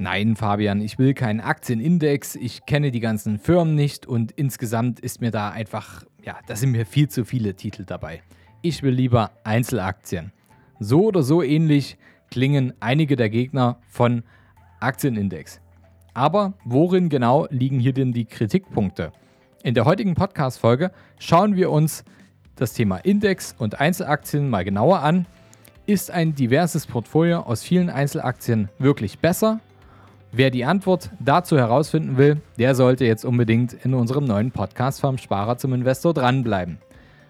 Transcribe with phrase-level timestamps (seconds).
[0.00, 5.20] Nein, Fabian, ich will keinen Aktienindex, ich kenne die ganzen Firmen nicht und insgesamt ist
[5.20, 8.22] mir da einfach, ja, da sind mir viel zu viele Titel dabei.
[8.62, 10.32] Ich will lieber Einzelaktien.
[10.78, 11.98] So oder so ähnlich
[12.30, 14.22] klingen einige der Gegner von
[14.78, 15.60] Aktienindex.
[16.14, 19.10] Aber worin genau liegen hier denn die Kritikpunkte?
[19.64, 22.04] In der heutigen Podcast-Folge schauen wir uns
[22.54, 25.26] das Thema Index und Einzelaktien mal genauer an.
[25.86, 29.60] Ist ein diverses Portfolio aus vielen Einzelaktien wirklich besser
[30.30, 35.16] Wer die Antwort dazu herausfinden will, der sollte jetzt unbedingt in unserem neuen Podcast vom
[35.16, 36.76] Sparer zum Investor dranbleiben.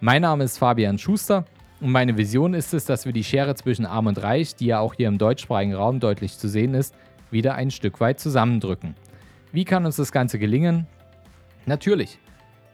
[0.00, 1.44] Mein Name ist Fabian Schuster
[1.80, 4.80] und meine Vision ist es, dass wir die Schere zwischen Arm und Reich, die ja
[4.80, 6.92] auch hier im deutschsprachigen Raum deutlich zu sehen ist,
[7.30, 8.96] wieder ein Stück weit zusammendrücken.
[9.52, 10.88] Wie kann uns das Ganze gelingen?
[11.66, 12.18] Natürlich,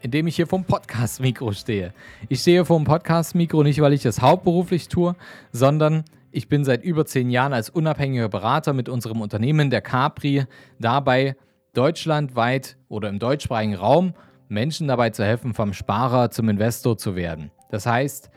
[0.00, 1.92] indem ich hier vom Podcast-Mikro stehe.
[2.30, 5.14] Ich stehe vom Podcast-Mikro nicht, weil ich das hauptberuflich tue,
[5.52, 10.44] sondern ich bin seit über zehn Jahren als unabhängiger Berater mit unserem Unternehmen der Capri
[10.78, 11.36] dabei,
[11.72, 14.14] deutschlandweit oder im deutschsprachigen Raum
[14.48, 17.50] Menschen dabei zu helfen, vom Sparer zum Investor zu werden.
[17.70, 18.30] Das heißt,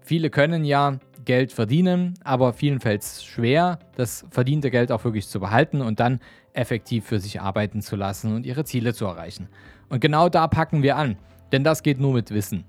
[0.00, 5.28] viele können ja Geld verdienen, aber vielen fällt es schwer, das verdiente Geld auch wirklich
[5.28, 6.20] zu behalten und dann
[6.52, 9.48] effektiv für sich arbeiten zu lassen und ihre Ziele zu erreichen.
[9.88, 11.16] Und genau da packen wir an,
[11.52, 12.64] denn das geht nur mit Wissen.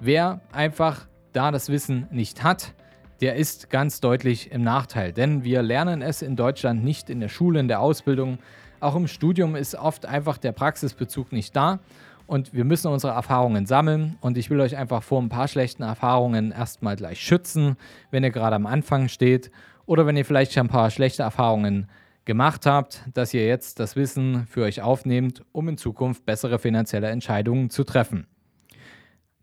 [0.00, 2.74] Wer einfach da das Wissen nicht hat,
[3.20, 5.12] der ist ganz deutlich im Nachteil.
[5.12, 8.38] Denn wir lernen es in Deutschland nicht in der Schule, in der Ausbildung.
[8.80, 11.80] Auch im Studium ist oft einfach der Praxisbezug nicht da.
[12.26, 14.18] Und wir müssen unsere Erfahrungen sammeln.
[14.20, 17.76] Und ich will euch einfach vor ein paar schlechten Erfahrungen erstmal gleich schützen,
[18.10, 19.50] wenn ihr gerade am Anfang steht.
[19.86, 21.88] Oder wenn ihr vielleicht schon ein paar schlechte Erfahrungen
[22.24, 27.08] gemacht habt, dass ihr jetzt das Wissen für euch aufnehmt, um in Zukunft bessere finanzielle
[27.08, 28.26] Entscheidungen zu treffen.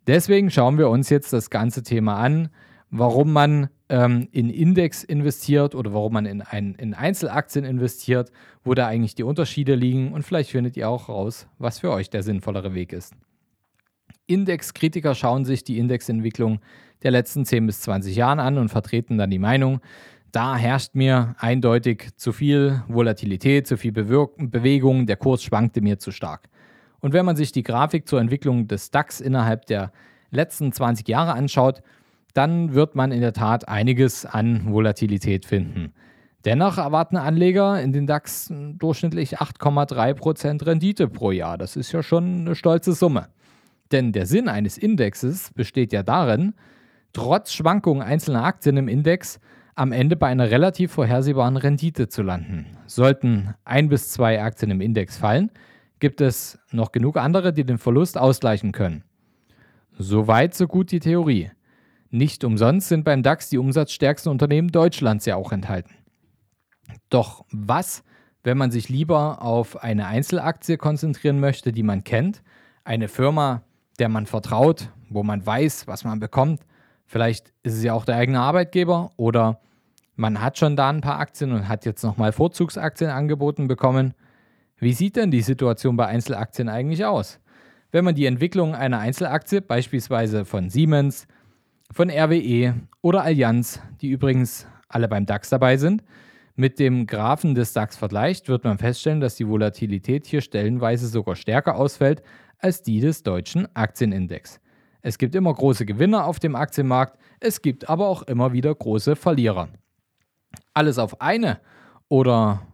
[0.05, 2.49] Deswegen schauen wir uns jetzt das ganze Thema an
[2.97, 8.31] warum man ähm, in Index investiert oder warum man in, ein, in Einzelaktien investiert,
[8.63, 12.09] wo da eigentlich die Unterschiede liegen und vielleicht findet ihr auch raus, was für euch
[12.09, 13.13] der sinnvollere Weg ist.
[14.27, 16.59] Indexkritiker schauen sich die Indexentwicklung
[17.03, 19.81] der letzten 10 bis 20 Jahre an und vertreten dann die Meinung,
[20.31, 25.99] da herrscht mir eindeutig zu viel Volatilität, zu viel Bewirk Bewegung, der Kurs schwankte mir
[25.99, 26.49] zu stark.
[26.99, 29.91] Und wenn man sich die Grafik zur Entwicklung des DAX innerhalb der
[30.31, 31.83] letzten 20 Jahre anschaut,
[32.35, 35.93] dann wird man in der Tat einiges an Volatilität finden.
[36.43, 41.57] Dennoch erwarten Anleger in den DAX durchschnittlich 8,3% Rendite pro Jahr.
[41.57, 43.29] Das ist ja schon eine stolze Summe.
[43.91, 46.53] Denn der Sinn eines Indexes besteht ja darin,
[47.13, 49.39] trotz Schwankungen einzelner Aktien im Index
[49.73, 52.77] am Ende bei einer relativ vorhersehbaren Rendite zu landen.
[52.85, 55.51] Sollten ein bis zwei Aktien im Index fallen,
[55.99, 59.03] gibt es noch genug andere, die den Verlust ausgleichen können.
[59.97, 61.51] Soweit so gut die Theorie.
[62.15, 65.93] Nicht umsonst sind beim DAX die umsatzstärksten Unternehmen Deutschlands ja auch enthalten.
[67.09, 68.05] Doch was,
[68.41, 72.41] wenn man sich lieber auf eine Einzelaktie konzentrieren möchte, die man kennt,
[72.85, 73.63] eine Firma,
[73.99, 76.61] der man vertraut, wo man weiß, was man bekommt,
[77.05, 79.59] vielleicht ist es ja auch der eigene Arbeitgeber oder
[80.15, 84.13] man hat schon da ein paar Aktien und hat jetzt nochmal Vorzugsaktien angeboten bekommen.
[84.77, 87.41] Wie sieht denn die Situation bei Einzelaktien eigentlich aus?
[87.91, 91.27] Wenn man die Entwicklung einer Einzelaktie, beispielsweise von Siemens,
[91.91, 96.03] von RWE oder Allianz, die übrigens alle beim DAX dabei sind,
[96.55, 101.35] mit dem Graphen des DAX vergleicht, wird man feststellen, dass die Volatilität hier stellenweise sogar
[101.35, 102.23] stärker ausfällt
[102.59, 104.61] als die des deutschen Aktienindex.
[105.01, 109.15] Es gibt immer große Gewinner auf dem Aktienmarkt, es gibt aber auch immer wieder große
[109.15, 109.69] Verlierer.
[110.73, 111.59] Alles auf eine
[112.07, 112.65] oder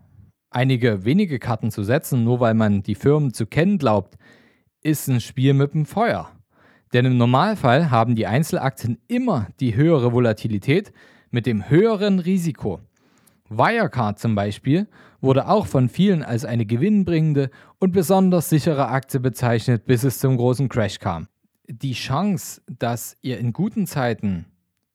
[0.52, 4.18] einige wenige Karten zu setzen, nur weil man die Firmen zu kennen glaubt,
[4.82, 6.32] ist ein Spiel mit dem Feuer.
[6.94, 10.92] Denn im Normalfall haben die Einzelaktien immer die höhere Volatilität
[11.30, 12.82] mit dem höheren Risiko.
[13.50, 14.88] Wirecard zum Beispiel
[15.22, 20.38] wurde auch von vielen als eine gewinnbringende und besonders sichere Aktie bezeichnet, bis es zum
[20.38, 21.28] großen Crash kam.
[21.68, 24.46] Die Chance, dass ihr in guten Zeiten,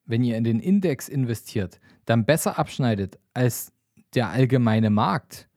[0.05, 3.73] wenn ihr in den Index investiert, dann besser abschneidet als
[4.15, 5.49] der allgemeine Markt,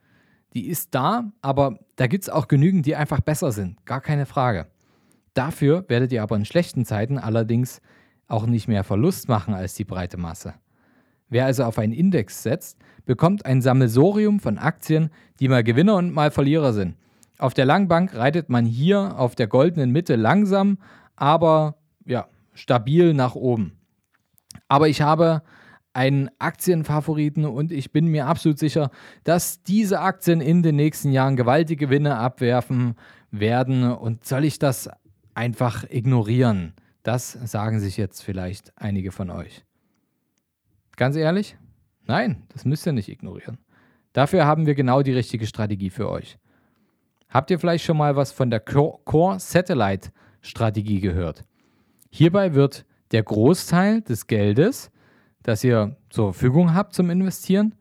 [0.54, 4.26] die ist da, aber da gibt es auch genügend, die einfach besser sind, gar keine
[4.26, 4.68] Frage.
[5.40, 7.80] Dafür werdet ihr aber in schlechten Zeiten allerdings
[8.28, 10.56] auch nicht mehr Verlust machen als die breite Masse.
[11.30, 16.14] Wer also auf einen Index setzt, bekommt ein Sammelsorium von Aktien, die mal Gewinner und
[16.14, 16.98] mal Verlierer sind.
[17.38, 20.78] Auf der Langbank reitet man hier auf der goldenen Mitte langsam,
[21.16, 23.78] aber ja, stabil nach oben.
[24.68, 25.42] Aber ich habe
[25.94, 28.92] einen Aktienfavoriten und ich bin mir absolut sicher,
[29.24, 32.96] dass diese Aktien in den nächsten Jahren gewaltige Gewinne abwerfen
[33.32, 33.90] werden.
[33.90, 34.90] Und soll ich das
[35.40, 36.74] einfach ignorieren.
[37.02, 39.64] Das sagen sich jetzt vielleicht einige von euch.
[40.98, 41.56] Ganz ehrlich?
[42.06, 43.58] Nein, das müsst ihr nicht ignorieren.
[44.12, 46.38] Dafür haben wir genau die richtige Strategie für euch.
[47.30, 51.46] Habt ihr vielleicht schon mal was von der Core Satellite Strategie gehört?
[52.10, 54.92] Hierbei wird der Großteil des Geldes,
[55.42, 57.76] das ihr zur Verfügung habt zum Investieren,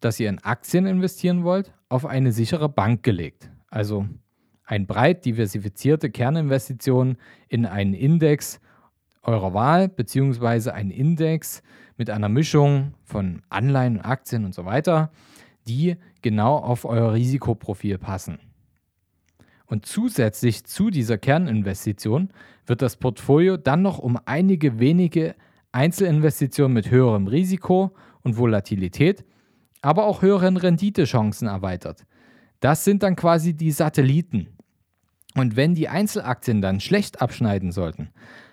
[0.00, 3.52] das ihr in Aktien investieren wollt, auf eine sichere Bank gelegt.
[3.68, 4.08] Also
[4.70, 7.16] ein breit diversifizierte Kerninvestition
[7.48, 8.60] in einen Index
[9.24, 11.64] eurer Wahl, beziehungsweise einen Index
[11.96, 15.10] mit einer Mischung von Anleihen, Aktien und so weiter,
[15.66, 18.38] die genau auf euer Risikoprofil passen.
[19.66, 22.30] Und zusätzlich zu dieser Kerninvestition
[22.64, 25.34] wird das Portfolio dann noch um einige wenige
[25.72, 27.90] Einzelinvestitionen mit höherem Risiko
[28.22, 29.24] und Volatilität,
[29.82, 32.06] aber auch höheren Renditechancen erweitert.
[32.60, 34.46] Das sind dann quasi die Satelliten.
[35.36, 38.10] Und wenn die Einzelaktien dann schlecht abschneiden sollten,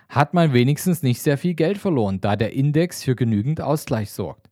[0.08, 4.48] hat man wenigstens nicht sehr viel Geld verloren, da der Index für genügend Ausgleich sorgt.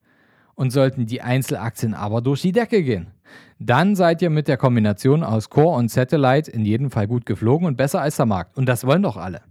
[0.55, 3.09] Und sollten die Einzelaktien aber durch die Decke gehen,
[3.59, 7.67] dann seid ihr mit der Kombination aus Core und Satellite in jedem Fall gut geflogen
[7.67, 8.57] und besser als der Markt.
[8.57, 9.43] Und das wollen doch alle.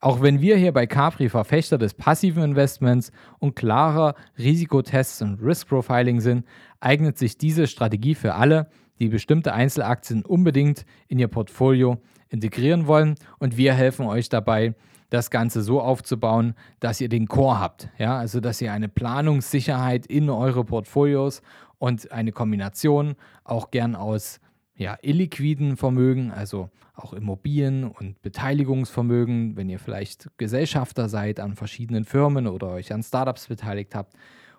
[0.00, 5.68] Auch wenn wir hier bei Capri Verfechter des passiven Investments und klarer Risikotests und Risk
[5.68, 6.44] Profiling sind,
[6.80, 11.98] eignet sich diese Strategie für alle, die bestimmte Einzelaktien unbedingt in ihr Portfolio
[12.28, 13.16] integrieren wollen.
[13.38, 14.74] Und wir helfen euch dabei,
[15.10, 17.88] das Ganze so aufzubauen, dass ihr den Core habt.
[17.98, 21.42] Ja, also dass ihr eine Planungssicherheit in eure Portfolios
[21.78, 23.14] und eine Kombination
[23.44, 24.40] auch gern aus
[24.74, 32.04] ja, illiquiden Vermögen, also auch Immobilien und Beteiligungsvermögen, wenn ihr vielleicht Gesellschafter seid an verschiedenen
[32.04, 34.14] Firmen oder euch an Startups beteiligt habt,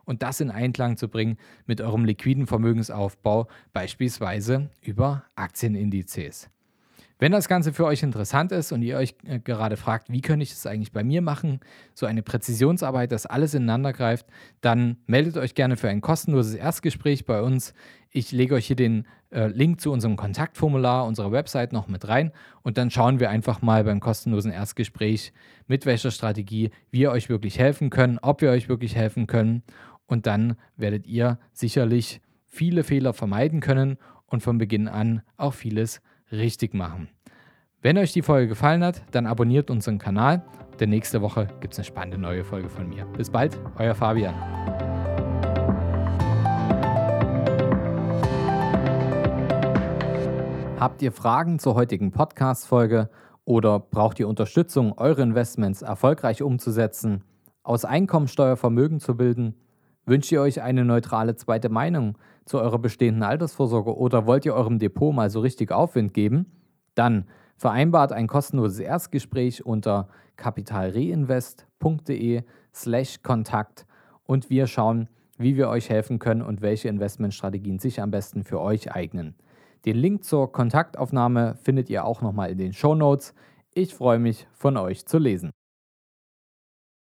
[0.07, 1.37] und das in Einklang zu bringen
[1.67, 6.49] mit eurem liquiden Vermögensaufbau, beispielsweise über Aktienindizes.
[7.19, 10.43] Wenn das Ganze für euch interessant ist und ihr euch äh, gerade fragt, wie könnte
[10.43, 11.61] ich das eigentlich bei mir machen,
[11.95, 14.27] so eine Präzisionsarbeit, dass alles ineinander greift,
[14.61, 17.73] dann meldet euch gerne für ein kostenloses Erstgespräch bei uns.
[18.11, 22.31] Ich lege euch hier den äh, Link zu unserem Kontaktformular unserer Website noch mit rein
[22.61, 25.33] und dann schauen wir einfach mal beim kostenlosen Erstgespräch,
[25.65, 29.63] mit welcher Strategie wir euch wirklich helfen können, ob wir euch wirklich helfen können
[30.07, 36.01] und dann werdet ihr sicherlich viele Fehler vermeiden können und von Beginn an auch vieles
[36.31, 37.09] richtig machen.
[37.81, 40.43] Wenn euch die Folge gefallen hat, dann abonniert unseren Kanal.
[40.79, 43.05] Denn nächste Woche gibt es eine spannende neue Folge von mir.
[43.05, 44.35] Bis bald, euer Fabian.
[50.79, 53.09] Habt ihr Fragen zur heutigen Podcast-Folge
[53.45, 57.23] oder braucht ihr Unterstützung, eure Investments erfolgreich umzusetzen,
[57.63, 59.55] aus Einkommensteuer Vermögen zu bilden?
[60.07, 64.79] Wünscht ihr euch eine neutrale zweite Meinung zu eurer bestehenden Altersvorsorge oder wollt ihr eurem
[64.79, 66.45] Depot mal so richtig Aufwind geben?
[66.95, 67.25] Dann
[67.57, 70.07] vereinbart ein kostenloses Erstgespräch unter
[70.37, 72.43] kapitalreinvest.de
[72.73, 73.85] slash Kontakt
[74.23, 78.61] und wir schauen, wie wir euch helfen können und welche Investmentstrategien sich am besten für
[78.61, 79.35] euch eignen.
[79.83, 83.33] Den Link zur Kontaktaufnahme findet ihr auch nochmal in den Show Notes.
[83.73, 85.51] Ich freue mich, von euch zu lesen.